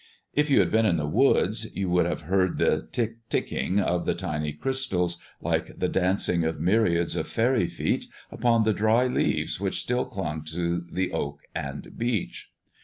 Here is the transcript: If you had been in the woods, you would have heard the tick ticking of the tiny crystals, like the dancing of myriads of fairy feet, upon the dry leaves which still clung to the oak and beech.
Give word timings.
If 0.33 0.49
you 0.49 0.57
had 0.61 0.71
been 0.71 0.87
in 0.87 0.97
the 0.97 1.05
woods, 1.05 1.67
you 1.75 1.87
would 1.91 2.07
have 2.07 2.21
heard 2.21 2.57
the 2.57 2.81
tick 2.91 3.17
ticking 3.29 3.79
of 3.79 4.03
the 4.07 4.15
tiny 4.15 4.51
crystals, 4.51 5.21
like 5.43 5.77
the 5.77 5.87
dancing 5.89 6.43
of 6.43 6.59
myriads 6.59 7.15
of 7.15 7.27
fairy 7.27 7.67
feet, 7.67 8.05
upon 8.31 8.63
the 8.63 8.73
dry 8.73 9.05
leaves 9.05 9.59
which 9.59 9.79
still 9.81 10.05
clung 10.05 10.43
to 10.45 10.81
the 10.91 11.11
oak 11.11 11.41
and 11.53 11.99
beech. 11.99 12.49